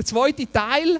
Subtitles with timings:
[0.00, 0.98] Der zweite Teil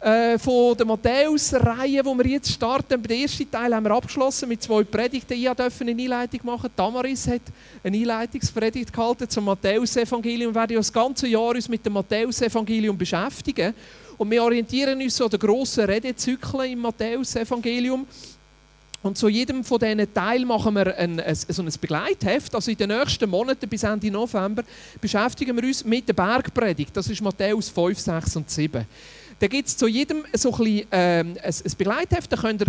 [0.00, 3.00] äh, von der Matthäus-Reihe, wo wir jetzt starten.
[3.00, 5.34] Den ersten Teil haben wir abgeschlossen mit zwei Predigten.
[5.34, 6.68] Ich durfte eine Einleitung machen.
[6.74, 7.42] Damaris hat
[7.84, 10.52] eine Einleitungspredigt gehalten zum Matthäus-Evangelium.
[10.52, 13.72] Wir werden uns das ganze Jahr mit dem Matthäus-Evangelium beschäftigen.
[14.18, 18.08] Und wir orientieren uns an den grossen Redezyklen im Matthäus-Evangelium.
[19.06, 22.54] Und zu jedem von diesen Teilen machen wir ein, ein, so ein Begleitheft.
[22.54, 24.64] Also in den nächsten Monaten bis Ende November
[25.00, 26.96] beschäftigen wir uns mit der Bergpredigt.
[26.96, 28.84] Das ist Matthäus 5, 6 und 7.
[29.38, 32.32] Da gibt es zu jedem so ein, bisschen, ähm, ein, ein Begleitheft.
[32.32, 32.66] Da könnt ihr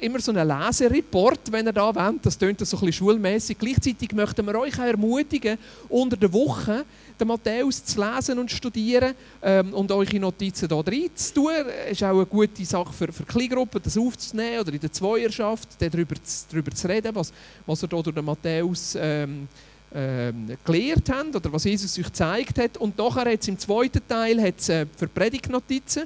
[0.00, 2.24] immer so einen Lesereport, wenn ihr da wollt.
[2.24, 3.58] Das klingt so ein bisschen schulmäßig.
[3.58, 6.84] Gleichzeitig möchten wir euch auch ermutigen, unter der Woche
[7.18, 11.52] den Matthäus zu lesen und studieren ähm, und eure Notizen hier rein zu tun.
[11.54, 15.68] Das ist auch eine gute Sache für, für Kleingruppen, das aufzunehmen oder in der Zweierschaft
[15.78, 16.14] darüber,
[16.50, 17.32] darüber zu reden, was,
[17.66, 19.48] was ihr hier durch den Matthäus ähm,
[19.94, 22.76] ähm, gelehrt habt oder was Jesus euch gezeigt hat.
[22.78, 26.04] Und nachher hat es im zweiten Teil hat's, äh, für Predigtnotizen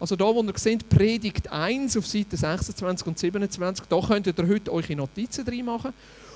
[0.00, 4.34] also da, wo ihr seht, Predigt 1 auf Seite 26 und 27, da könnt ihr
[4.48, 5.92] heute eure Notizen drin machen.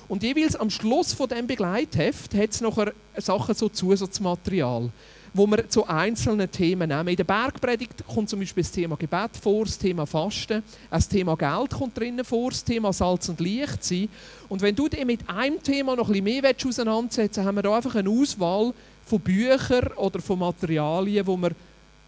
[0.07, 2.85] Und jeweils am Schluss von dem Begleitheft hat es noch
[3.17, 4.89] Sachen so Zusatzmaterial,
[5.33, 7.07] wo wir zu einzelnen Themen nehmen.
[7.07, 11.35] In der Bergpredigt kommt zum Beispiel das Thema Gebet vor, das Thema Fasten, das Thema
[11.35, 14.09] Geld kommt drinnen vor, das Thema Salz und Licht sein.
[14.49, 17.75] Und wenn du dich mit einem Thema noch ein bisschen mehr auseinandersetzen haben wir da
[17.75, 18.73] einfach eine Auswahl
[19.05, 21.51] von Büchern oder von Materialien, wo wir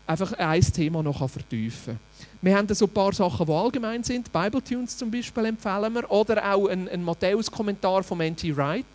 [0.07, 2.34] einfach ein Thema noch vertiefen kann.
[2.45, 4.31] Wir haben so ein paar Sachen, die allgemein sind.
[4.31, 6.11] Bible Tunes zum Beispiel empfehlen wir.
[6.11, 8.55] Oder auch ein, ein Matthäus-Kommentar von N.T.
[8.55, 8.85] Wright.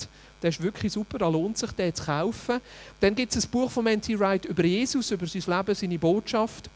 [0.41, 2.61] Der ist wirklich super, da lohnt sich, den zu kaufen.
[3.01, 4.17] Dann gibt es ein Buch von N.T.
[4.21, 6.71] Wright über Jesus, über sein Leben, seine Botschaft,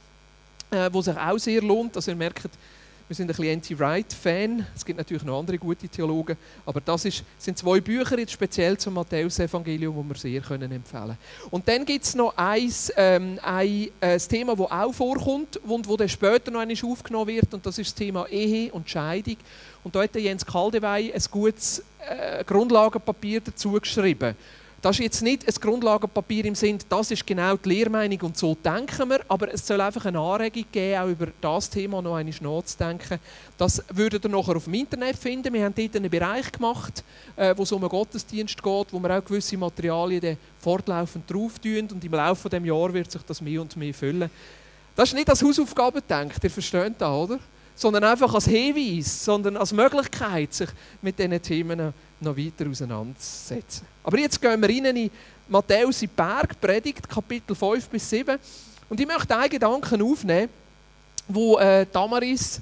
[0.73, 1.95] äh, wo sich auch sehr lohnt.
[1.95, 2.51] Also ihr merkt,
[3.07, 4.67] wir sind ein bisschen Anti-Wright-Fan.
[4.75, 6.39] Es gibt natürlich noch andere gute Theologen.
[6.65, 11.05] Aber das ist, sind zwei Bücher jetzt speziell zum Matthäus-Evangelium, die wir sehr können empfehlen
[11.05, 11.19] können.
[11.51, 16.13] Und dann gibt es noch eins, ähm, ein, äh, Thema, das auch vorkommt und das
[16.13, 17.53] später noch einmal aufgenommen wird.
[17.53, 19.37] Und das ist das Thema Ehe und Scheidung.
[19.83, 24.35] Und da hat Jens Kaldewey ein gutes äh, Grundlagenpapier dazu geschrieben.
[24.85, 28.55] Das ist jetzt nicht ein Grundlagenpapier im Sinn, das ist genau die Lehrmeinung und so
[28.55, 32.35] denken wir, aber es soll einfach eine Anregung geben, auch über das Thema noch einmal
[32.39, 33.19] nachzudenken.
[33.57, 35.55] Das würdet ihr nachher auf dem Internet finden.
[35.55, 37.03] Wir haben dort einen Bereich gemacht,
[37.35, 41.89] äh, wo es um einen Gottesdienst geht, wo wir auch gewisse Materialien fortlaufend drauf tun
[41.91, 44.29] und im Laufe dieses Jahres wird sich das mehr und mehr füllen.
[44.95, 47.39] Das ist nicht als Hausaufgabe gedacht, ihr versteht das, oder?
[47.77, 50.69] Sondern einfach als Hinweis, sondern als Möglichkeit, sich
[51.03, 53.87] mit diesen Themen noch weiter auseinandersetzen.
[54.03, 55.11] Aber jetzt gehen wir rein in
[55.49, 58.39] Matthäus in Bergpredigt, Kapitel 5 bis 7.
[58.89, 60.49] Und ich möchte einen Gedanken aufnehmen,
[61.27, 62.61] wo äh, Damaris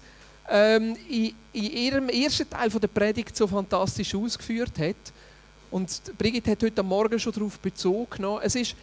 [0.49, 4.97] ähm, in, ihrem ersten Teil der Predigt so fantastisch ausgeführt hat.
[5.71, 7.59] Und Brigitte hat heute Morgen schon darauf
[8.11, 8.41] genommen.
[8.43, 8.75] Es ist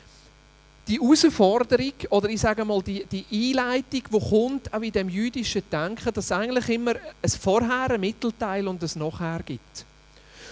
[0.90, 5.62] die Herausforderung, oder ich sage mal die, die Einleitung, die kommt auch in dem jüdischen
[5.72, 9.86] Denken, dass es eigentlich immer ein Vorher, ein Mittelteil und ein Nachher gibt.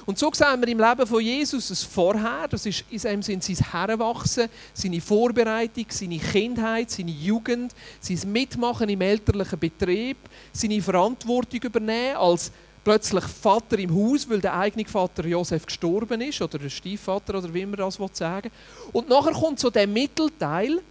[0.06, 3.42] Und so sehen wir im Leben von Jesus es Vorher, das ist in seinem Sinn
[3.42, 10.18] sein Heranwachsen, seine Vorbereitung, seine Kindheit, seine Jugend, sein Mitmachen im elterlichen Betrieb,
[10.54, 12.52] seine Verantwortung übernehmen als
[12.88, 17.54] plötzlich Vater im Haus, weil der eigene Vater Josef gestorben ist, oder der Stiefvater, oder
[17.54, 18.50] wie man das sagen
[18.94, 20.82] Und nachher kommt so der Mittelteil,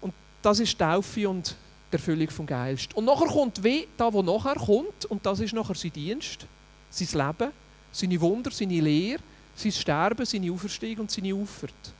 [0.00, 1.54] und das ist Taufe und
[1.92, 2.96] die Erfüllung vom Geist.
[2.96, 6.46] Und nachher kommt wie da, wo nachher kommt, und das ist nachher sein Dienst,
[6.88, 7.52] sein Leben,
[7.92, 9.20] seine Wunder, seine Lehre,
[9.54, 11.92] sein Sterben, seine Auferstehung und seine Auffahrt.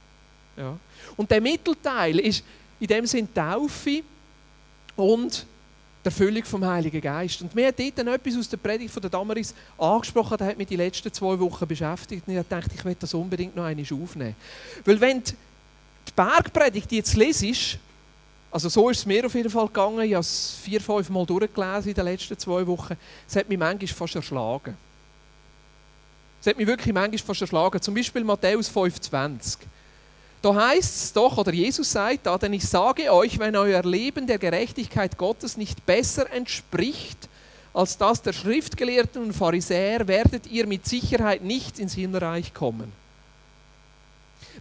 [0.56, 0.78] Ja.
[1.14, 2.42] Und der Mittelteil ist
[2.80, 4.02] in dem Sinn Taufe
[4.96, 5.44] und
[6.04, 7.40] die Erfüllung vom Heiligen Geist.
[7.40, 10.58] Und mir hat dort dann etwas aus der Predigt von der Damaris angesprochen, der hat
[10.58, 13.86] mich die letzten zwei Wochen beschäftigt und ich dachte, ich will das unbedingt noch einmal
[13.90, 14.36] aufnehmen.
[14.84, 15.32] Weil wenn die
[16.14, 17.78] Bergpredigt jetzt lesest,
[18.50, 21.24] also so ist es mir auf jeden Fall gegangen, ich habe es vier, fünf Mal
[21.24, 24.76] durchgelesen in den letzten zwei Wochen, es hat mich manchmal fast erschlagen.
[26.38, 27.80] Das hat mich wirklich manchmal fast erschlagen.
[27.80, 29.56] Zum Beispiel Matthäus 5,20.
[30.44, 34.26] Da heißt es doch, oder Jesus sagt da, denn ich sage euch, wenn euer Leben
[34.26, 37.30] der Gerechtigkeit Gottes nicht besser entspricht
[37.72, 42.92] als das der Schriftgelehrten und Pharisäer, werdet ihr mit Sicherheit nicht ins Himmelreich kommen.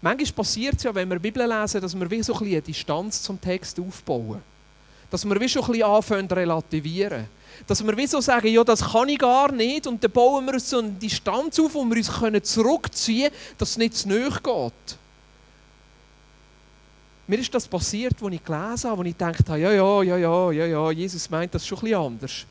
[0.01, 2.61] Manchmal passiert es ja, wenn wir Bibel lesen, dass wir wie so ein bisschen eine
[2.61, 4.41] Distanz zum Text aufbauen.
[5.11, 7.27] Dass wir wie schon ein bisschen anfangen zu relativieren
[7.67, 10.53] dass wir wie so sagen, ja, das kann ich gar nicht und dann bauen wir
[10.53, 14.31] uns so eine Distanz auf, wo wir uns zurückziehen können, dass es nicht zu nahe
[14.31, 14.97] geht.
[17.25, 20.17] Mir ist das passiert, als ich gelesen habe, als ich gedacht habe, ja, ja, ja,
[20.17, 22.45] ja, ja, ja, Jesus meint das schon ein anders.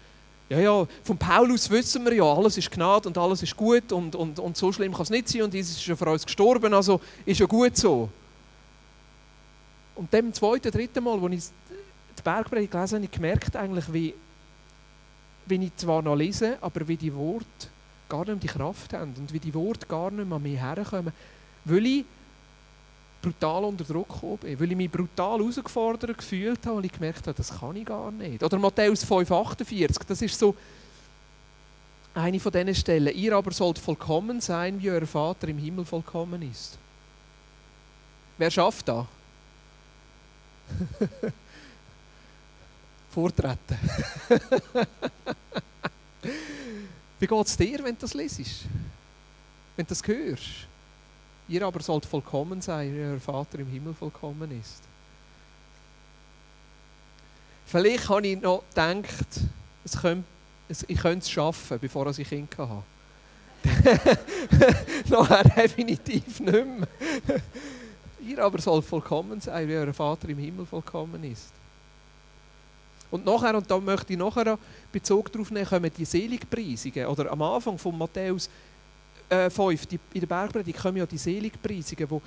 [0.48, 4.14] Ja, ja, von Paulus wissen wir ja, alles ist Gnade und alles ist gut und,
[4.14, 6.72] und, und so schlimm kann es nicht sein und Jesus ist ja für uns gestorben,
[6.74, 8.08] also ist ja gut so.
[9.94, 11.44] Und dem zweiten, dritten Mal, als ich
[12.18, 14.14] die Bergpredigt gelesen habe, habe ich gemerkt, eigentlich, wie,
[15.46, 17.46] wie ich zwar noch lese, aber wie die Worte
[18.08, 20.60] gar nicht mehr die Kraft haben und wie die Worte gar nicht mehr an mich
[20.60, 21.12] herkommen,
[21.64, 22.04] weil ich
[23.22, 27.26] brutal unter Druck gekommen bin, weil ich mich brutal herausgefordert gefühlt habe, weil ich gemerkt
[27.26, 28.42] habe, das kann ich gar nicht.
[28.42, 30.54] Oder Matthäus 5,48, das ist so
[32.14, 33.14] eine von diesen Stellen.
[33.14, 36.76] Ihr aber sollt vollkommen sein, wie euer Vater im Himmel vollkommen ist.
[38.36, 39.06] Wer schafft da?
[43.10, 43.78] Vortreten.
[47.20, 48.62] Wie geht es dir, wenn du das lesest?
[49.76, 50.66] Wenn du das hörst?
[51.48, 54.82] Ihr aber sollt vollkommen sein, wie euer Vater im Himmel vollkommen ist.
[57.66, 59.40] Vielleicht habe ich noch gedacht,
[59.84, 60.24] es könnte,
[60.86, 62.82] ich könnte es schaffen, bevor ich Kind hatte.
[65.08, 67.40] Nachher definitiv nicht mehr.
[68.20, 71.52] Ihr aber sollt vollkommen sein, wie euer Vater im Himmel vollkommen ist.
[73.10, 74.58] Und nachher, und da möchte ich nachher
[74.90, 77.06] Bezug darauf nehmen, kommen die Seligpreisungen.
[77.06, 78.48] Oder am Anfang von Matthäus
[79.28, 82.22] äh, 5, die, in der Bergpredigt, kommen ja die Seligpreisungen, wo,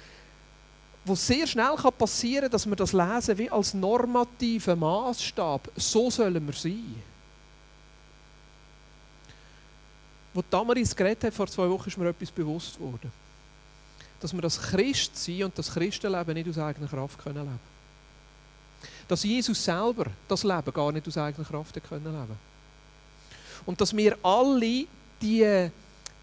[1.06, 5.72] wo sehr schnell kann passieren kann, dass wir das lesen wie als normativen Maßstab.
[5.76, 7.02] So sollen wir sein.
[10.34, 13.12] Wo Damaris geredet hat, vor zwei Wochen ist mir etwas bewusst worden
[14.20, 17.60] dass wir das Christsein und das Christenleben nicht aus eigener Kraft können leben
[19.08, 22.40] Dass Jesus selber das Leben gar nicht aus eigener Kraft können leben
[23.66, 24.86] Und dass wir alle
[25.22, 25.70] die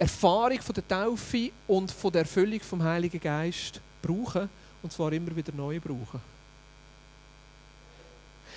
[0.03, 4.51] Erfahrung von der Taufe und von der Erfüllung vom Heiligen Geist brauchen
[4.83, 6.21] und zwar immer wieder neu brauchen.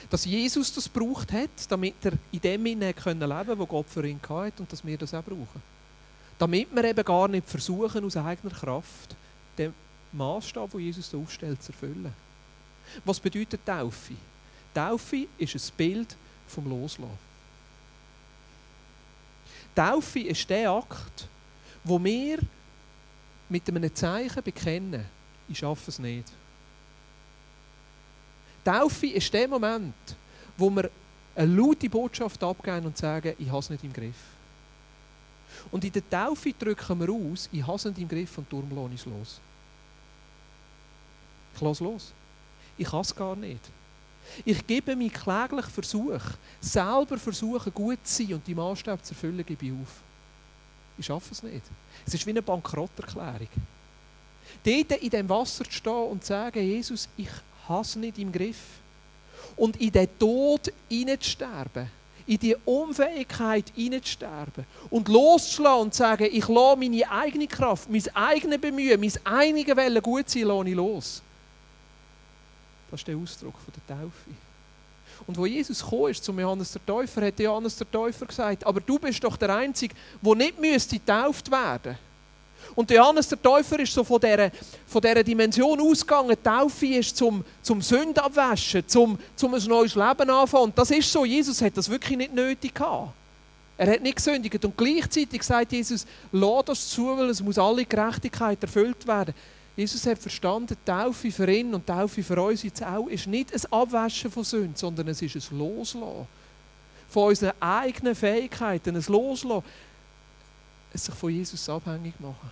[0.09, 4.19] Dass Jesus das braucht hat, damit er in dem leben konnte, wo Gott für ihn
[4.27, 5.61] hatte und dass wir das auch brauchen.
[6.39, 9.15] Damit wir eben gar nicht versuchen, aus eigener Kraft
[9.55, 9.71] den
[10.13, 12.11] Maßstab, den Jesus da aufstellt, zu erfüllen.
[13.03, 14.15] Was bedeutet Taufe?
[14.73, 16.15] Taufe ist ein Bild
[16.47, 17.19] vom Loslassen.
[19.75, 21.27] Taufe ist der Akt,
[21.85, 22.39] wo wir
[23.47, 25.05] mit einem Zeichen bekennen,
[25.47, 26.31] ich schaffe es nicht.
[28.63, 29.93] Taufe ist der Moment,
[30.57, 30.89] wo wir
[31.35, 34.15] eine laute Botschaft abgeben und sagen, ich habe es nicht im Griff.
[35.71, 38.69] Und in der Taufe drücken wir aus, ich habe es nicht im Griff und darum
[38.71, 39.39] lohne ich es los.
[41.53, 42.11] Ich lasse los.
[42.77, 43.61] Ich kann es gar nicht.
[44.43, 46.21] Ich gebe mich kläglich Versuch,
[46.59, 50.01] selber versuchen, gut zu sein und die Maßstäbe zu erfüllen, gebe ich auf.
[50.97, 51.63] Ich schaffe es nicht.
[52.05, 53.49] Es ist wie eine Bankrotterklärung.
[54.63, 57.29] Dort in dem Wasser zu stehen und zu sagen, Jesus, ich
[57.67, 58.61] habe es nicht im Griff.
[59.55, 61.89] Und in den Tod hineinzusterben,
[62.25, 68.03] in die Unfähigkeit hineinzusterben und loszulassen und zu sagen, ich lasse meine eigene Kraft, mein
[68.15, 71.21] eigenes Bemühen, mein eigenes Wellen gut sein, lasse ich los.
[72.89, 73.55] Das ist der Ausdruck
[73.87, 74.29] der Taufe.
[75.27, 78.79] Und wo Jesus gekommen ist zum Johannes der Täufer, hat Johannes der Täufer gesagt, aber
[78.81, 81.97] du bist doch der Einzige, der nicht müsste getauft werden
[82.73, 84.51] und Johannes der Täufer ist so von dieser,
[84.87, 86.35] von dieser Dimension ausgegangen.
[86.43, 90.65] Taufe ist zum, zum Sünd abwaschen, zum, zum ein neues Leben anfangen.
[90.65, 91.23] Und das ist so.
[91.23, 93.11] Jesus hat das wirklich nicht nötig gehabt.
[93.77, 94.63] Er hat nicht gesündigt.
[94.63, 99.33] Und gleichzeitig sagt Jesus, lass das zu, weil es muss alle Gerechtigkeit erfüllt werden.
[99.75, 103.73] Jesus hat verstanden, Taufe für ihn und Taufe für uns jetzt auch ist nicht ein
[103.73, 106.27] Abwaschen von Sünden, sondern es ist ein Loslassen
[107.09, 109.63] von unseren eigenen Fähigkeiten, ein Loslassen,
[110.93, 112.51] es sich von Jesus abhängig machen.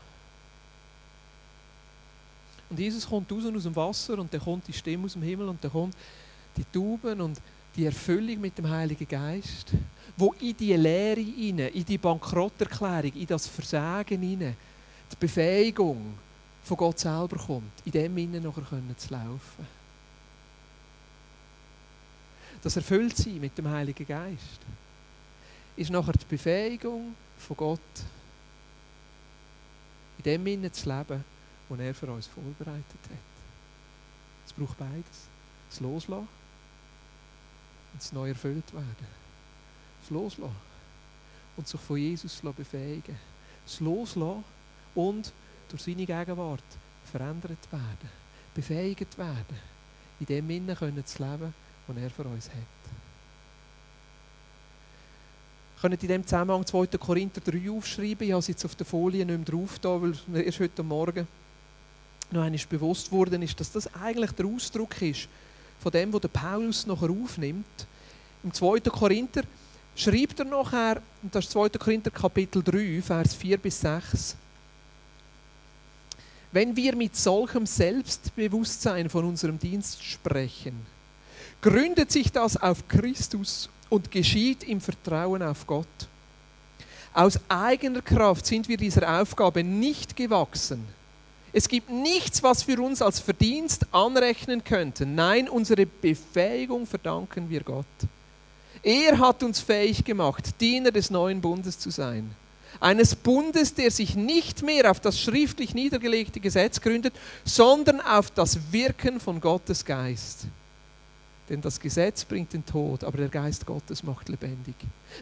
[2.69, 5.47] Und Jesus kommt raus aus dem Wasser und dann kommt die Stimme aus dem Himmel
[5.47, 5.95] und dann kommt
[6.57, 7.39] die Tauben und
[7.75, 9.71] die Erfüllung mit dem Heiligen Geist,
[10.17, 14.55] wo in die Lehre hinein, in die Bankrotterklärung, in das Versagen hinein,
[15.11, 16.15] die Befähigung,
[16.63, 18.63] von Gott selber kommt, in dem Innen nachher
[18.97, 19.67] zu laufen.
[22.61, 24.59] Das Erfülltsein mit dem Heiligen Geist
[25.75, 27.79] ist nachher die Befähigung von Gott,
[30.19, 31.25] in dem Innen zu leben,
[31.67, 33.17] was er für uns vorbereitet hat.
[34.45, 35.27] Es braucht beides.
[35.69, 36.27] Das Loslassen
[37.93, 39.07] und das neu erfüllt werden.
[40.01, 40.55] Das Loslassen
[41.57, 43.17] und sich von Jesus befähigen.
[43.65, 44.43] Das Loslassen
[44.95, 45.33] und
[45.73, 46.61] durch seine Gegenwart
[47.11, 48.09] verändert werden,
[48.53, 49.57] befähigt werden,
[50.19, 51.51] in dem Innen können zu leben,
[51.87, 52.55] was er für uns hat.
[55.81, 56.85] Könnt in diesem Zusammenhang 2.
[56.99, 58.27] Korinther 3 aufschreiben.
[58.27, 60.83] Ich habe es jetzt auf der Folie nicht mehr drauf, da, weil mir erst heute
[60.83, 61.27] Morgen
[62.29, 65.27] noch einmal bewusst worden ist, dass das eigentlich der Ausdruck ist
[65.79, 67.87] von dem, was der Paulus nachher aufnimmt.
[68.43, 68.79] Im 2.
[68.81, 69.41] Korinther
[69.95, 71.69] schreibt er nachher, und das ist 2.
[71.69, 74.35] Korinther Kapitel 3, Vers 4 bis 6,
[76.53, 80.85] wenn wir mit solchem Selbstbewusstsein von unserem Dienst sprechen,
[81.61, 85.87] gründet sich das auf Christus und geschieht im Vertrauen auf Gott.
[87.13, 90.87] Aus eigener Kraft sind wir dieser Aufgabe nicht gewachsen.
[91.51, 95.13] Es gibt nichts, was wir uns als Verdienst anrechnen könnten.
[95.13, 97.85] Nein, unsere Befähigung verdanken wir Gott.
[98.81, 102.35] Er hat uns fähig gemacht, Diener des neuen Bundes zu sein.
[102.79, 107.13] Eines Bundes, der sich nicht mehr auf das schriftlich niedergelegte Gesetz gründet,
[107.45, 110.47] sondern auf das Wirken von Gottes Geist.
[111.49, 114.75] Denn das Gesetz bringt den Tod, aber der Geist Gottes macht lebendig.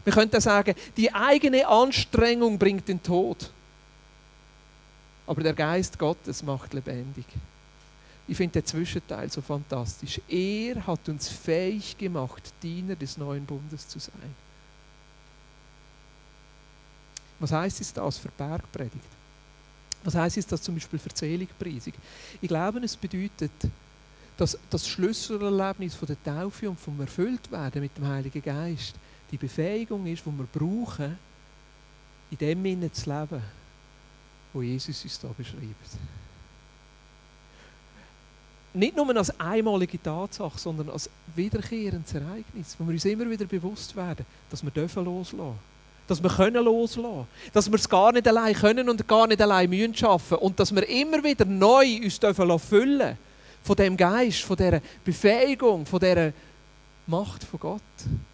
[0.04, 3.50] Wir könnten sagen, die eigene Anstrengung bringt den Tod,
[5.26, 7.26] aber der Geist Gottes macht lebendig.
[8.28, 10.20] Ich finde den Zwischenteil so fantastisch.
[10.28, 14.34] Er hat uns fähig gemacht, Diener des neuen Bundes zu sein.
[17.42, 19.04] Was heißt es das für Bergpredigt?
[20.04, 21.92] Was heißt es das zum Beispiel für Seligpreisung?
[22.40, 23.50] Ich glaube, es bedeutet,
[24.36, 28.94] dass das Schlüsselerlebnis von der Taufe und vom Erfülltwerden mit dem Heiligen Geist
[29.32, 31.18] die Befähigung ist, die wir brauchen,
[32.30, 33.42] in dem Sinne zu leben,
[34.52, 35.96] wo Jesus uns hier beschreibt.
[38.74, 43.96] Nicht nur als einmalige Tatsache, sondern als wiederkehrendes Ereignis, wo wir uns immer wieder bewusst
[43.96, 45.71] werden, dass wir dürfen loslassen
[46.06, 49.70] dass wir können loslassen dass wir es gar nicht allein können und gar nicht allein
[49.70, 53.16] müssen schaffen und dass wir immer wieder neu uns dürfen füllen
[53.62, 56.32] von dem Geist, von dieser Befähigung, von dieser
[57.06, 57.82] Macht von Gott,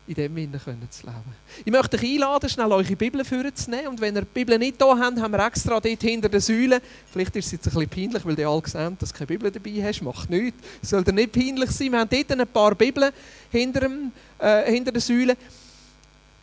[0.06, 0.60] in dem Sinne
[0.90, 1.34] zu leben.
[1.64, 3.88] Ich möchte euch einladen, schnell eure Bibel vorzunehmen.
[3.88, 6.80] Und wenn ihr die Bibel nicht da habt, haben wir extra dort hinter den Säulen.
[7.10, 9.50] Vielleicht ist es jetzt ein bisschen peinlich, weil ihr alle gesehen dass du keine Bibel
[9.50, 10.02] dabei hast.
[10.02, 10.62] Macht nichts.
[10.82, 11.92] Soll dir nicht peinlich sein.
[11.92, 13.10] Wir haben dort ein paar Bibeln
[13.50, 15.36] hinter, dem, äh, hinter den Säulen.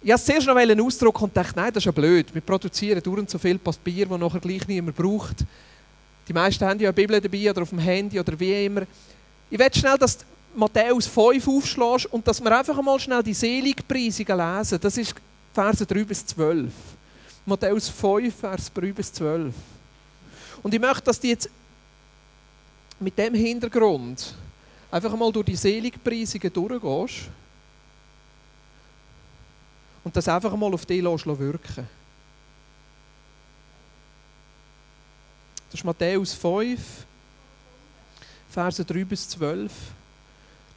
[0.05, 2.31] Ich habe zuerst noch einen Ausdruck und dachte, nein, das ist ja blöd.
[2.31, 5.37] Wir produzieren dauernd so viel Papier, das nachher gleich niemand braucht.
[6.27, 8.83] Die meisten haben ja eine Bibel dabei oder auf dem Handy oder wie immer.
[9.49, 10.19] Ich will schnell, dass
[10.55, 14.77] Matthäus 5 aufschlägst und dass wir einfach mal schnell die Seligpreisungen lesen.
[14.79, 15.15] Das ist
[15.51, 16.71] Verse 3 bis 12.
[17.43, 19.55] Matthäus 5, Vers 3 bis 12.
[20.61, 21.49] Und ich möchte, dass du jetzt
[22.99, 24.35] mit dem Hintergrund
[24.91, 27.31] einfach mal durch die Seligpreisungen durchgehst
[30.05, 31.87] und das einfach mal auf dich wirken
[35.69, 37.05] Das ist Matthäus 5,
[38.49, 39.71] Verse 3 bis 12.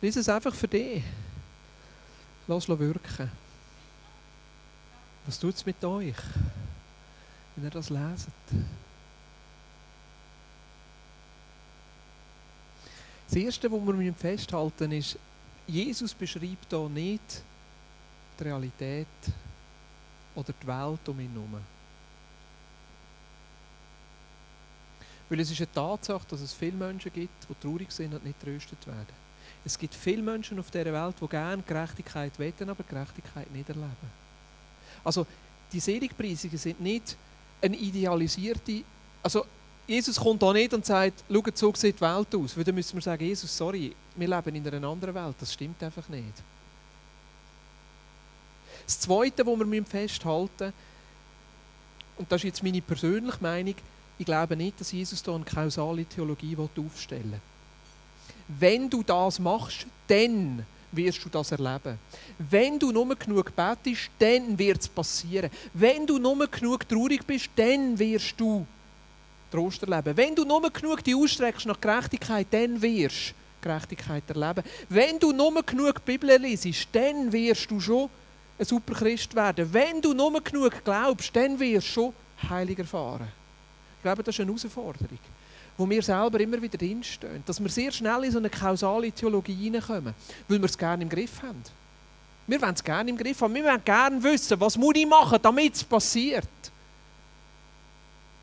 [0.00, 1.04] Lies es einfach für dich.
[2.48, 3.30] Lass es wirken.
[5.24, 6.16] Was tut es mit euch,
[7.54, 8.32] wenn ihr das leset?
[13.26, 15.18] Das Erste, was wir festhalten müssen, ist,
[15.66, 17.42] Jesus beschreibt hier nicht
[18.38, 19.06] die Realität
[20.34, 21.56] oder die Welt um ihn herum.
[25.28, 28.40] Weil es ist eine Tatsache, dass es viele Menschen gibt, die traurig sind und nicht
[28.40, 29.28] tröstet werden.
[29.64, 33.88] Es gibt viele Menschen auf dieser Welt, die gerne Gerechtigkeit wetten, aber Gerechtigkeit nicht erleben.
[35.04, 35.26] Also
[35.72, 37.16] die Seligpreisungen sind nicht
[37.60, 38.82] eine idealisierte,
[39.22, 39.44] also
[39.86, 42.56] Jesus kommt da nicht und sagt, schau, so sieht die Welt aus.
[42.56, 45.34] Weil dann müssen wir sagen, Jesus, sorry, wir leben in einer anderen Welt.
[45.40, 46.42] Das stimmt einfach nicht.
[48.88, 50.72] Das Zweite, was wir festhalten müssen,
[52.16, 53.74] und das ist jetzt meine persönliche Meinung,
[54.18, 57.40] ich glaube nicht, dass Jesus da eine kausale Theologie aufstellen will.
[58.58, 61.98] Wenn du das machst, dann wirst du das erleben.
[62.38, 65.50] Wenn du nur genug betest, dann wird es passieren.
[65.74, 68.66] Wenn du nur genug traurig bist, dann wirst du
[69.50, 70.16] Trost erleben.
[70.16, 74.64] Wenn du nur genug die ausstreckst nach Gerechtigkeit, dann wirst du Gerechtigkeit erleben.
[74.88, 78.08] Wenn du nur genug Bibel liest, dann wirst du schon
[78.58, 79.72] ein super Christ werden.
[79.72, 82.12] Wenn du nur genug glaubst, dann wirst du schon
[82.48, 83.28] heilig erfahren.
[83.98, 85.18] Ich glaube, das ist eine Herausforderung,
[85.76, 87.42] wo wir selber immer wieder drinstehen.
[87.46, 90.14] Dass wir sehr schnell in so eine kausale Theologie hineinkommen,
[90.48, 91.62] weil wir es gerne im Griff haben.
[92.46, 93.54] Wir wollen es gerne im Griff haben.
[93.54, 96.48] Wir wollen gerne wissen, was muss ich machen, damit es passiert.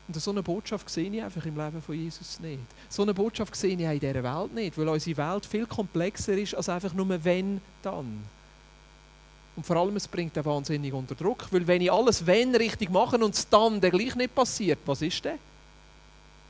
[0.06, 2.60] Und so eine Botschaft sehe ich einfach im Leben von Jesus nicht.
[2.88, 6.54] So eine Botschaft sehe ich in dieser Welt nicht, weil unsere Welt viel komplexer ist
[6.54, 8.22] als einfach nur wenn, dann.
[9.56, 11.46] Und vor allem, es bringt den wahnsinnig unter Druck.
[11.50, 15.00] Weil wenn ich alles wenn richtig mache und es dann, dann gleich nicht passiert, was
[15.02, 15.38] ist denn?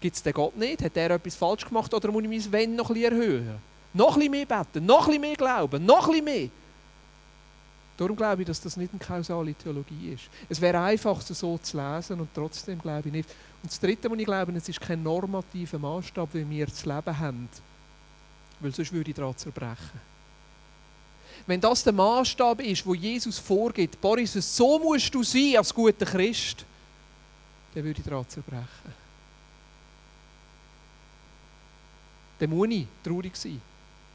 [0.01, 0.83] Gibt es den Gott nicht?
[0.83, 3.59] Hat er etwas falsch gemacht oder muss ich mein Wenn noch ein bisschen erhöhen?
[3.95, 6.49] Noch ein bisschen mehr beten, noch ein bisschen mehr glauben, noch ein bisschen mehr.
[7.97, 10.25] Darum glaube ich, dass das nicht eine kausale Theologie ist.
[10.51, 13.29] Es wäre einfach, so zu lesen und trotzdem glaube ich nicht.
[13.63, 17.19] Und das Dritte, was ich glaube, es ist kein normativer Maßstab, wie wir das Leben
[17.19, 17.49] haben.
[18.61, 20.16] Weil sonst würde ich daran zerbrechen.
[21.47, 26.05] Wenn das der Maßstab ist, wo Jesus vorgibt, Boris, so musst du sein als guter
[26.05, 26.65] Christ,
[27.75, 29.07] dann würde ich daran zerbrechen.
[32.39, 33.61] dann muss ich traurig sein,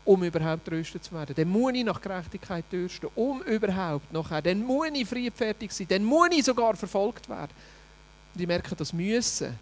[0.06, 1.36] um überhaupt tröstet zu werden.
[1.36, 4.42] Dann muss ich nach Gerechtigkeit dürsten, um überhaupt nachher.
[4.42, 7.52] Dann muss ich friedfertig sein, dann muss ich sogar verfolgt werden.
[8.34, 9.58] Und ich merke, das Müssen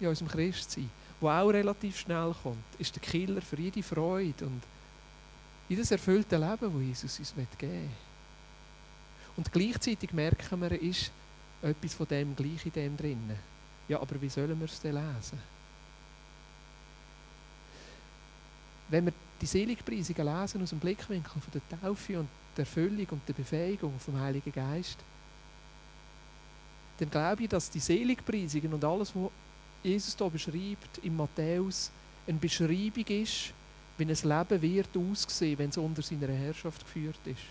[0.00, 4.62] in unserem Christsein, wo auch relativ schnell kommt, ist der Killer für jede Freude und
[5.68, 7.88] jedes erfüllte Leben, das Jesus uns geben will.
[9.36, 11.10] Und gleichzeitig merken wir, ist
[11.62, 13.30] etwas von dem gleich in dem drin.
[13.88, 15.38] Ja, aber wie sollen wir es denn lesen?
[18.88, 23.28] Wenn wir die Seligpreisungen lesen aus dem Blickwinkel von der Taufe und der Erfüllung und
[23.28, 24.98] der Befähigung vom Heiligen Geist,
[26.98, 29.30] dann glaube ich, dass die Seligpreisungen und alles, was
[29.84, 31.90] Jesus hier beschreibt, in Matthäus,
[32.26, 33.52] eine Beschreibung ist,
[33.98, 37.42] wie ein Leben wird aussehen, wenn es unter seiner Herrschaft geführt ist.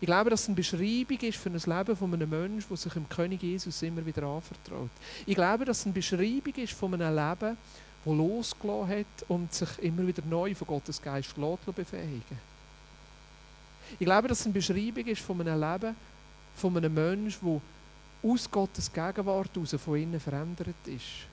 [0.00, 2.92] Ich glaube, dass es eine Beschreibung ist für ein Leben von einem Menschen, der sich
[2.92, 4.90] dem König Jesus immer wieder anvertraut.
[5.24, 7.56] Ich glaube, dass es eine Beschreibung ist von einem Leben,
[8.04, 12.38] das losgelassen hat und sich immer wieder neu von Gottes Geist befähigen
[13.98, 15.96] Ich glaube, dass es eine Beschreibung ist von einem Leben
[16.56, 21.26] von einem Menschen, der aus Gottes Gegenwart heraus von innen verändert ist.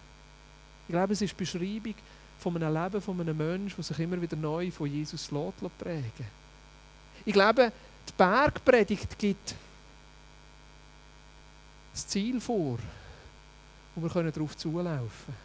[0.88, 1.96] Ich glaube, es ist die Beschreibung
[2.44, 6.28] von einem Leben von einem Menschen, der sich immer wieder neu von Jesus prägen
[7.26, 7.72] Ich glaube,
[8.08, 9.56] die Bergpredigt gibt
[11.94, 12.78] das Ziel vor,
[13.96, 15.38] wo wir darauf zulaufen können.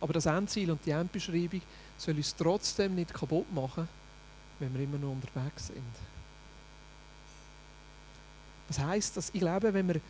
[0.00, 1.60] Aber das Endziel und die Endbeschreibung
[1.96, 3.86] soll uns trotzdem nicht kaputt machen,
[4.58, 5.94] wenn wir immer noch unterwegs sind.
[8.66, 9.30] Was heisst das?
[9.32, 10.00] Ich glaube, wenn wir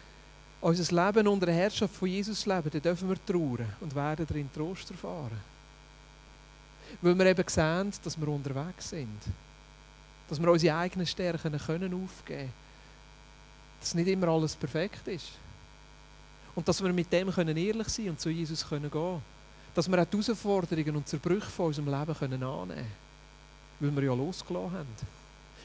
[0.61, 4.53] unser Leben unter der Herrschaft von Jesus leben, dann dürfen wir trauern und werden darin
[4.53, 5.41] Trost erfahren.
[7.01, 9.21] Weil wir eben sehen, dass wir unterwegs sind.
[10.29, 12.53] Dass wir unsere eigenen Stärken können aufgeben können.
[13.81, 15.33] Dass nicht immer alles perfekt ist.
[16.55, 19.23] Und dass wir mit dem können ehrlich sein und zu Jesus können gehen
[19.75, 22.87] Dass wir auch die Herausforderungen und Zerbrüche von unserem Leben können annehmen können.
[23.81, 24.89] Weil wir ja losgelassen haben.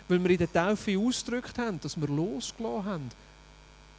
[0.07, 3.11] Weil wir in der Taufe ausgedrückt haben, dass wir losgelassen haben.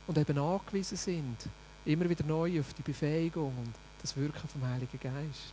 [0.06, 1.36] Und eben angewiesen sind,
[1.84, 5.52] immer wieder neu auf die Befähigung und das Wirken vom Heiligen Geist.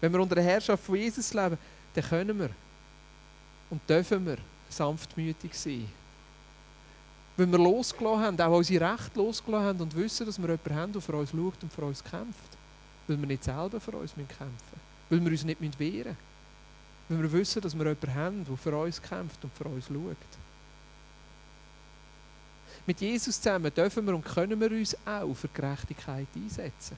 [0.00, 1.58] Wenn wir unter der Herrschaft von Jesus leben,
[1.94, 2.50] dann können wir
[3.70, 5.88] und dürfen wir sanftmütig sein.
[7.36, 10.92] Wenn wir losgelassen haben, auch unsere Rechte losgelassen haben und wissen, dass wir jemanden haben,
[10.92, 12.58] der für uns schaut und für uns kämpft.
[13.06, 14.80] Weil wir nicht selber für uns kämpfen müssen.
[15.08, 16.16] Weil wir uns nicht wehren müssen.
[17.08, 20.16] Weil wir wissen, dass wir jemanden haben, der für uns kämpft und für uns schaut.
[22.86, 26.96] Mit Jesus zusammen dürfen wir und können wir uns auch für Gerechtigkeit einsetzen.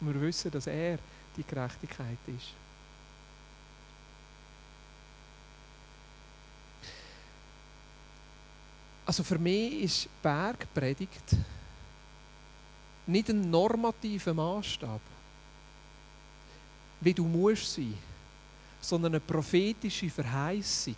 [0.00, 0.98] Und wir wissen, dass er
[1.36, 2.52] die Gerechtigkeit ist.
[9.06, 11.34] Also für mich ist Bergpredigt
[13.06, 15.00] nicht ein normativer Maßstab,
[17.00, 17.96] wie du musst sein,
[18.82, 20.96] sondern eine prophetische Verheißung,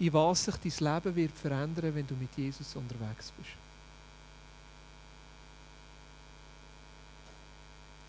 [0.00, 3.50] in was sich dein Leben wird verändern, wenn du mit Jesus unterwegs bist.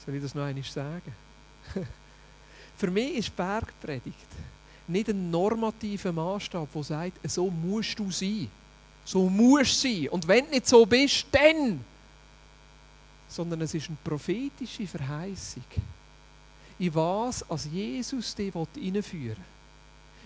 [0.03, 1.13] Soll ich das noch einmal sagen?
[2.77, 4.17] Für mich ist Bergpredigt
[4.87, 8.49] nicht ein normativer Maßstab, der sagt, so musst du sein.
[9.05, 10.09] So musst du sein.
[10.09, 11.83] Und wenn du nicht so bist, dann.
[13.29, 15.63] Sondern es ist eine prophetische Verheißung.
[16.79, 19.60] In was als Jesus dich hineinführen will.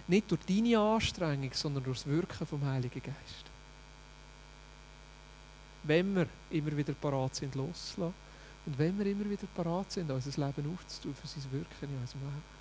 [0.08, 3.46] Nicht durch deine Anstrengung, sondern durch das Wirken vom Heiligen Geist.
[5.84, 8.14] Wenn wir immer wieder parat sind, loszulassen
[8.66, 12.22] und wenn wir immer wieder parat sind, unser Leben aufzutun für sein Wirken in unserem
[12.22, 12.56] Leben.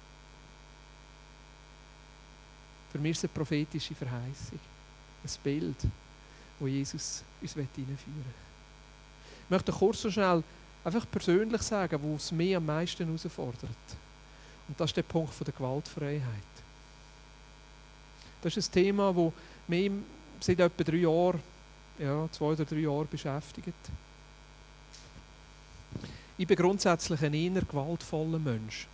[2.93, 4.61] Für mich ist es eine prophetische Verheißung.
[5.25, 5.77] Ein Bild,
[6.61, 8.35] wo Jesus uns hineinführen will.
[9.45, 10.43] Ich möchte kurz so schnell
[10.85, 13.87] einfach persönlich sagen, wo es mich am meisten herausfordert.
[14.69, 16.23] Und das ist der Punkt der Gewaltfreiheit.
[18.45, 19.33] Das ist ein Thema, das
[19.69, 19.91] mich
[20.39, 21.41] seit etwa drei Jahren,
[21.99, 23.73] ja, zwei oder drei Jahren beschäftigt.
[26.37, 28.87] Ich bin grundsätzlich ein eher gewaltvoller Mensch.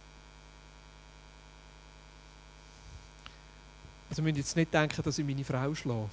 [4.09, 6.11] Also müssen jetzt nicht denken, dass ich meine Frau schlage.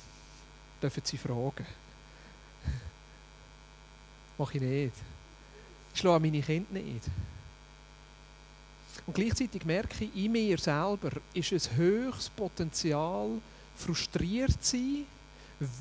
[0.81, 1.65] Dürfen Sie fragen.
[4.39, 4.95] Mache ich nicht.
[5.93, 7.03] Ich schlage meine Kinder nicht.
[9.07, 13.29] Und gleichzeitig merke ich, in mir selber ist ein höchstes Potenzial,
[13.77, 15.05] frustriert zu sein,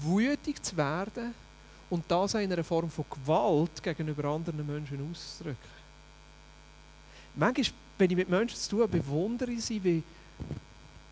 [0.05, 1.35] wütig zu werden
[1.91, 5.77] und das in einer Form von Gewalt gegenüber anderen Menschen auszudrücken.
[7.35, 7.67] Manchmal,
[7.99, 10.03] wenn ich mit Menschen zu tun habe, bewundere ich sie, wie,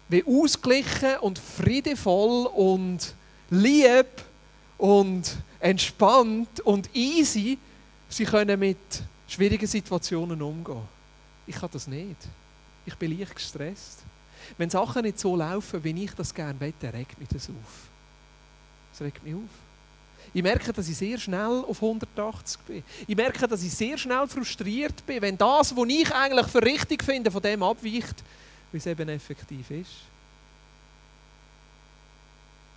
[0.08, 3.14] wie ausgeglichen und friedevoll und
[3.50, 4.06] lieb
[4.78, 7.58] und entspannt und easy
[8.08, 8.78] sie können mit
[9.26, 10.93] schwierigen Situationen umgehen.
[11.46, 12.16] Ich kann das nicht.
[12.86, 14.00] Ich bin leicht gestresst.
[14.58, 17.88] Wenn Sachen nicht so laufen, wie ich das gerne möchte, regt mich das auf.
[18.92, 19.40] Das regt mich auf.
[20.32, 22.82] Ich merke, dass ich sehr schnell auf 180 bin.
[23.06, 27.04] Ich merke, dass ich sehr schnell frustriert bin, wenn das, was ich eigentlich für richtig
[27.04, 28.22] finde, von dem abweicht,
[28.72, 29.92] wie es eben effektiv ist.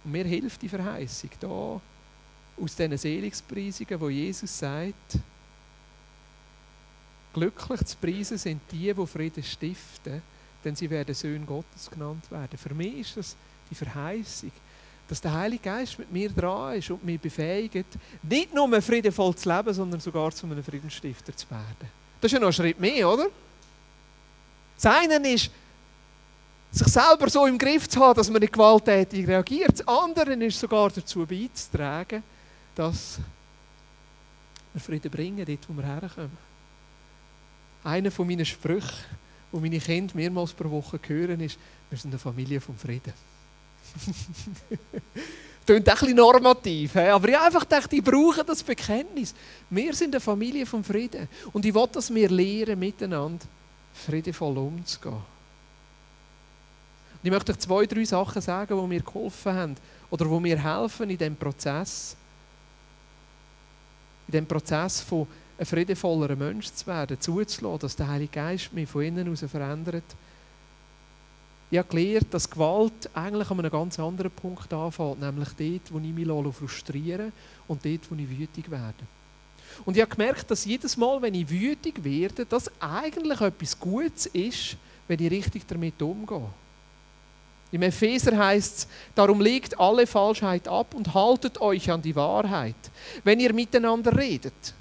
[0.04, 1.82] Und mir hilft die Verheißung da
[2.60, 5.18] aus diesen Seligspreisungen, wo Jesus sagt,
[7.38, 10.21] glücklich zu preisen sind die, die Frieden stiften,
[10.63, 12.58] denn sie werden Söhne Gottes genannt werden.
[12.58, 13.36] Für mich ist das
[13.69, 14.52] die Verheißung,
[15.08, 17.88] dass der Heilige Geist mit mir dran ist und mich befähigt,
[18.23, 21.89] nicht nur friedenvoll zu leben, sondern sogar zu einem Friedensstifter zu werden.
[22.19, 23.28] Das ist ja noch ein Schritt mehr, oder?
[24.76, 25.52] Das eine ist,
[26.71, 29.80] sich selber so im Griff zu haben, dass man nicht gewalttätig reagiert.
[29.80, 32.23] Das andere ist sogar dazu beizutragen,
[32.76, 33.19] dass
[34.73, 36.47] wir Frieden bringen, dort wo wir herkommen.
[37.88, 39.06] Einer von meinen Sprüchen,
[39.54, 41.58] die meine Kinder mehrmals pro Woche hören, ist,
[41.89, 43.13] wir sind eine Familie vom Frieden.
[45.65, 49.34] Klingt ein bisschen normativ, aber ich einfach gedacht, ich brauche das Bekenntnis.
[49.69, 51.30] Wir sind eine Familie vom Frieden.
[51.54, 53.45] Und ich will, dass wir lernen, miteinander
[53.93, 55.13] friedevoll umzugehen.
[55.13, 55.23] Und
[57.23, 59.78] ich möchte euch zwei, drei Sachen sagen, die mir geholfen haben
[60.10, 62.17] oder die mir helfen in diesem Prozess.
[64.28, 65.26] In diesem Prozess von
[65.58, 70.04] ein friedevollerer Mensch zu werden, zuzulassen, dass der Heilige Geist mich von innen heraus verändert.
[71.70, 76.00] Ich habe gelernt, dass Gewalt eigentlich an einem ganz anderen Punkt anfängt, nämlich dort, wo
[76.00, 77.32] ich mich frustriere
[77.67, 79.04] und dort, wo ich wütig werde.
[79.84, 84.28] Und ich habe gemerkt, dass jedes Mal, wenn ich wütig werde, das eigentlich etwas Gutes
[84.28, 86.50] ist, wenn ich richtig damit umgehe.
[87.72, 92.76] Im Epheser heißt es, darum legt alle Falschheit ab und haltet euch an die Wahrheit,
[93.26, 94.74] wenn ihr miteinander redet.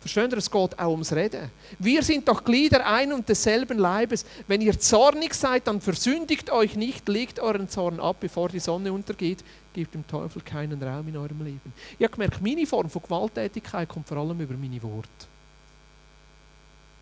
[0.00, 1.50] Versteht ihr, es geht auch ums Reden.
[1.78, 4.24] Wir sind doch Glieder ein und desselben Leibes.
[4.46, 8.92] Wenn ihr zornig seid, dann versündigt euch nicht, legt euren Zorn ab, bevor die Sonne
[8.92, 11.72] untergeht, gebt dem Teufel keinen Raum in eurem Leben.
[11.98, 15.08] Ich habe gemerkt, meine Form von Gewalttätigkeit kommt vor allem über meine Worte.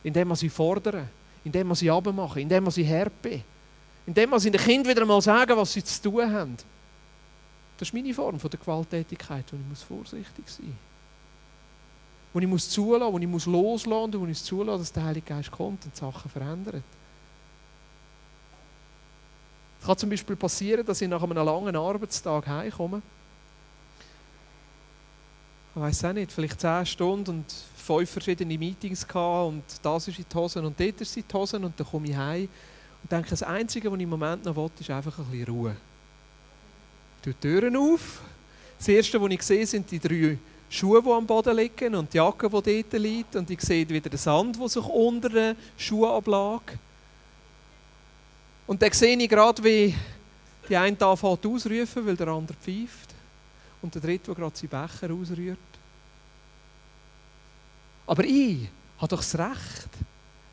[0.02, 1.08] Indem man sie fordern,
[1.44, 3.42] indem man sie abmachen, indem man sie herbe,
[4.06, 6.56] indem man sie den Kindern wieder mal sagen, was sie zu tun haben.
[7.76, 10.85] Das ist meine Form von der Gewalttätigkeit und ich muss vorsichtig sein
[12.36, 15.24] wo ich muss zulassen, wo ich muss loslassen und wo ich zulassen, dass der Heilige
[15.26, 16.82] Geist kommt und Sachen verändert.
[19.80, 23.00] Es kann zum Beispiel passieren, dass ich nach einem langen Arbeitstag heimkomme.
[25.74, 30.18] Ich weiß auch nicht, vielleicht zehn Stunden und fünf verschiedene Meetings gehabt und das ist
[30.18, 32.50] in die Hosen und dort ist in die Hosen und dann komme ich heim
[33.02, 35.74] und denke, das Einzige, was ich im Moment noch will, ist einfach ein bisschen Ruhe.
[37.16, 38.20] Ich tue die Türen auf.
[38.76, 40.36] Das Erste, was ich sehe, sind die drei
[40.68, 43.36] Schuhe, die am Boden liegen und die Jacke, die dort liegt.
[43.36, 46.60] Und ich sehe wieder den Sand, der sich unter den Schuhen ablag.
[48.66, 49.94] Und dann sehe ich gerade, wie
[50.68, 53.14] die eine anfängt ausrufen, weil der andere pfeift.
[53.80, 55.58] Und der dritte, der gerade seinen Becher ausrührt.
[58.06, 59.88] Aber ich habe doch das Recht,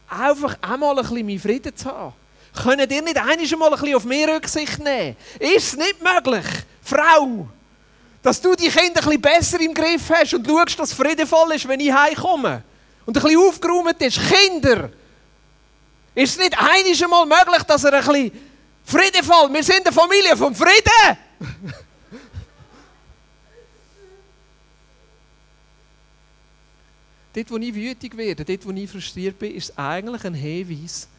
[0.07, 2.13] einfach einmal ein bisschen meinen Frieden zu haben.
[2.53, 5.15] Können ihr nicht einmal ein bisschen auf mich Rücksicht nehmen?
[5.39, 6.45] Ist es nicht möglich,
[6.83, 7.47] Frau,
[8.23, 11.67] dass du die Kinder ein bisschen besser im Griff hast und schaust, dass friedevoll ist,
[11.67, 12.63] wenn ich heimkomme.
[13.05, 14.17] Und ein bisschen aufgeräumt ist.
[14.17, 14.89] Kinder,
[16.15, 18.31] ist es nicht einmal möglich, dass er ein bisschen
[18.85, 21.17] friedevoll, wir sind eine Familie vom Frieden.
[27.33, 31.09] dort, wo ich wütig werde, dort, wo ich frustriert bin, ist es eigentlich ein Hinweis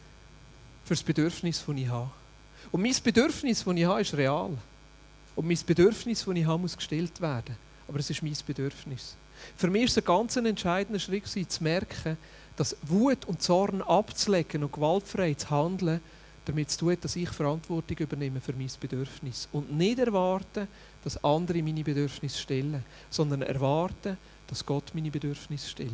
[0.85, 2.09] für das Bedürfnis, das ich habe.
[2.71, 4.57] Und mein Bedürfnis, das ich habe, ist real.
[5.35, 7.55] Und mein Bedürfnis, das ich habe, muss gestillt werden.
[7.87, 9.15] Aber es ist mein Bedürfnis.
[9.57, 12.17] Für mich ist es ein ganz entscheidender Schritt, zu merken,
[12.55, 15.99] dass Wut und Zorn abzulegen und gewaltfrei zu handeln,
[16.45, 19.49] damit es tut, dass ich Verantwortung übernehme für mein Bedürfnis.
[19.51, 20.67] Und nicht erwarten,
[21.03, 24.17] dass andere meine Bedürfnisse stillen, sondern erwarten,
[24.47, 25.91] dass Gott meine Bedürfnisse stillt.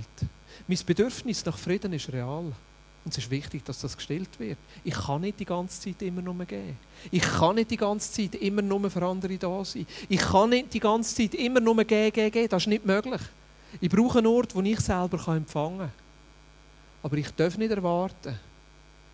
[0.67, 2.51] Mein Bedürfnis nach Frieden ist real.
[3.03, 4.57] Und es ist wichtig, dass das gestillt wird.
[4.83, 6.77] Ich kann nicht die ganze Zeit immer nur geben.
[7.11, 9.87] Ich kann nicht die ganze Zeit immer nur für andere da sein.
[10.07, 12.49] Ich kann nicht die ganze Zeit immer nur geben, geben, geben.
[12.49, 13.21] Das ist nicht möglich.
[13.79, 15.91] Ich brauche einen Ort, wo ich selber empfangen kann.
[17.01, 18.37] Aber ich darf nicht erwarten,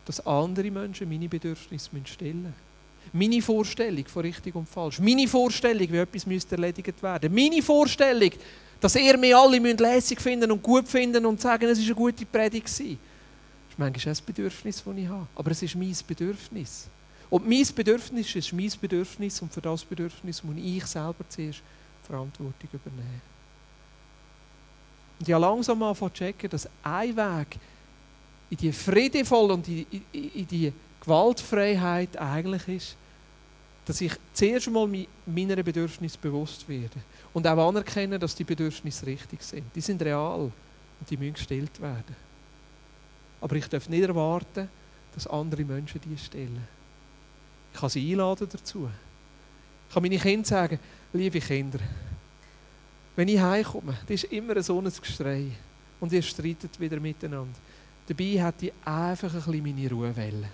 [0.03, 2.67] dass andere Menschen meine Bedürfnisse stillen müssen.
[3.13, 4.99] Meine Vorstellung von richtig und falsch.
[4.99, 7.33] Meine Vorstellung, wie etwas müsste erledigt werden.
[7.33, 8.31] Meine Vorstellung,
[8.81, 12.25] dass ihr mir alle lässig finden und gut finden und sagen, es war eine gute
[12.25, 12.67] Predigt.
[12.67, 12.97] War
[13.77, 15.27] manchmal ein Bedürfnis, das ich habe.
[15.35, 16.87] Aber es ist mein Bedürfnis.
[17.29, 21.61] Und mein Bedürfnis ist mein Bedürfnis und für das Bedürfnis muss ich selber zuerst
[22.03, 23.21] Verantwortung übernehmen.
[25.19, 27.59] Und ich habe langsam mal checken, dass ein Weg
[28.49, 32.95] in die friedevolle und in, in, die Gewaltfreiheit eigentlich ist,
[33.85, 34.89] dass ich zuerst einmal
[35.25, 36.99] meiner Bedürfnisse bewusst werde
[37.33, 39.63] und auch anerkenne, dass die Bedürfnisse richtig sind.
[39.75, 40.41] Die sind real
[40.99, 42.26] und die müssen gestellt werden.
[43.41, 44.69] Aber ich darf nicht erwarten,
[45.13, 46.67] dass andere Menschen die stellen.
[47.73, 48.89] Ich kann sie einladen dazu.
[49.87, 50.79] Ich kann meine Kinder sagen,
[51.13, 51.79] liebe Kinder,
[53.15, 55.51] wenn ich heimkomme, das ist immer so ein Gestrei
[55.99, 57.57] und ihr streitet wieder miteinander.
[58.07, 60.49] Dabei hätte ich einfach ein bisschen meine Ruhewelle.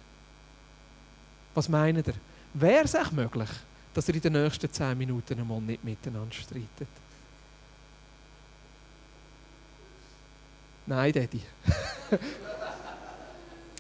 [1.54, 2.13] Was meint ihr?
[2.54, 3.50] Wäre es auch möglich,
[3.93, 6.88] dass ihr in den nächsten zehn Minuten einmal nicht miteinander streitet?
[10.86, 11.41] Nein, Daddy.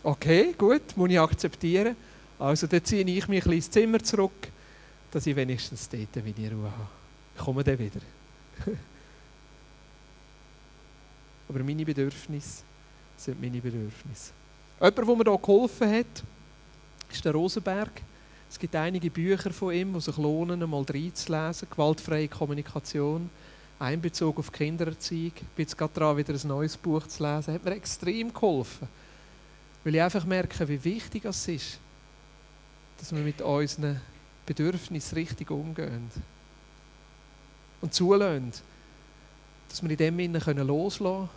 [0.03, 1.95] okay, gut, muss ich akzeptieren.
[2.39, 4.49] Also dann ziehe ich mich ein ins Zimmer zurück,
[5.11, 6.87] dass ich wenigstens dort meine Ruhe habe.
[7.35, 8.01] Ich komme dann wieder.
[11.49, 12.63] Aber meine Bedürfnisse
[13.17, 14.31] sind meine Bedürfnisse.
[14.79, 16.23] Jemand, der mir hier geholfen hat,
[17.11, 18.01] ist der Rosenberg.
[18.49, 21.67] Es gibt einige Bücher von ihm, die sich lohnen, einmal reinzulesen.
[21.69, 23.29] Gewaltfreie Kommunikation,
[23.79, 25.31] Einbezug auf Kindererziehung.
[25.35, 27.53] Ich bin jetzt gerade dran, wieder ein neues Buch zu lesen.
[27.53, 28.87] Hat mir extrem geholfen.
[29.83, 31.79] Weil ich einfach merke, wie wichtig es ist,
[32.97, 33.99] dass wir mit unseren
[34.45, 36.09] Bedürfnissen richtig umgehen.
[37.81, 38.53] Und zulassen,
[39.67, 41.29] dass wir in dem Innen loslassen können.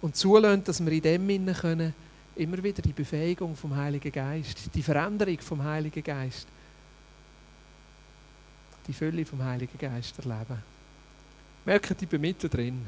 [0.00, 1.94] Und zulassen, dass wir in dem Innen können
[2.36, 6.46] immer wieder die Befähigung vom Heiligen Geist, die Veränderung vom Heiligen Geist,
[8.86, 10.62] die Fülle vom Heiligen Geist erleben.
[11.64, 12.86] Merken, ich bin mittendrin.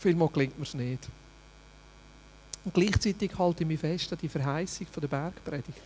[0.00, 1.08] Vielmal gelingt mir es nicht.
[2.64, 5.82] Und gleichzeitig halte ich mich fest an die Verheißung der Bergpredigt.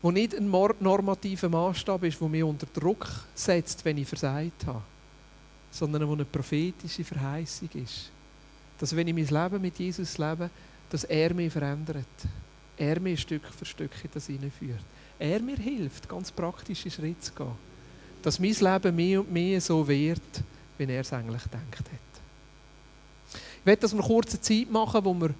[0.00, 4.82] Wo nicht ein normativer Maßstab ist, der mich unter Druck setzt, wenn ich versagt habe
[5.72, 8.10] sondern wo eine prophetische Verheißung ist.
[8.78, 10.50] Dass wenn ich mein Leben mit Jesus lebe,
[10.90, 12.06] dass er mich verändert.
[12.76, 14.84] Er mich Stück für Stück in das hineinführt.
[15.18, 17.52] Er mir hilft, ganz praktische Schritte zu gehen.
[18.22, 20.20] Dass mein Leben mehr und mehr so wird,
[20.76, 22.11] wie er es eigentlich gedacht hat.
[23.62, 25.30] Ich möchte, dass wir kurze Zeit machen, wo wir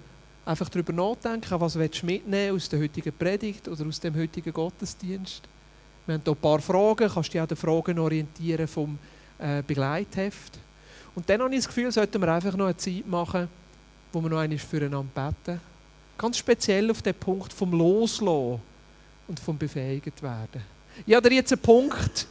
[0.45, 4.53] einfach darüber nachdenken, was willst du mitnehmen aus der heutigen Predigt oder aus dem heutigen
[4.53, 5.41] Gottesdienst.
[6.05, 8.97] Wir haben hier ein paar Fragen, kannst dich auch den Fragen orientieren vom
[9.39, 10.57] äh, Begleitheft.
[11.15, 13.49] Und dann habe ich das Gefühl, sollten wir einfach noch eine Zeit machen,
[14.13, 15.59] wo wir noch einmal füreinander beten.
[16.17, 18.61] Ganz speziell auf den Punkt vom Loslassen
[19.27, 20.61] und vom Befähigt werden.
[21.05, 22.25] Ich habe dir jetzt einen Punkt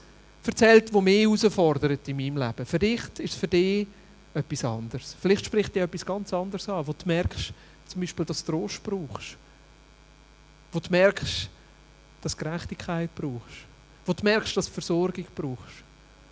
[0.47, 2.65] erzählt, der mich herausfordert in meinem Leben.
[2.65, 3.87] Vielleicht ist es für dich
[4.35, 5.17] etwas anderes.
[5.21, 7.53] Vielleicht spricht dir etwas ganz anderes an, wo du merkst,
[7.87, 9.37] zum Beispiel, dass du Trost brauchst.
[10.73, 11.51] Wo du merkst,
[12.23, 13.67] dass du Gerechtigkeit brauchst.
[14.07, 15.83] Wo du merkst, dass du Versorgung brauchst.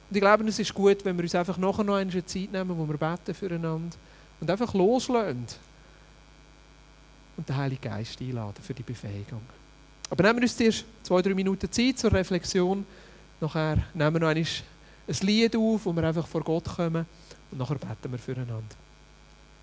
[0.09, 2.77] Und ich glaube, es ist gut, wenn wir uns einfach nachher noch eine Zeit nehmen,
[2.77, 3.97] wo wir beten füreinander
[4.41, 5.47] und einfach loslassen
[7.37, 9.43] und den Heiligen Geist einladen für die Befähigung.
[10.09, 12.85] Aber nehmen wir uns erst zwei, drei Minuten Zeit zur Reflexion.
[13.41, 14.47] Nachher nehmen wir noch ein
[15.21, 17.07] Lied auf, wo wir einfach vor Gott kommen
[17.51, 18.77] und nachher beten wir füreinander.